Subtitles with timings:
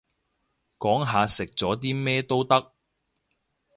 [0.79, 2.73] 講下食咗啲咩都得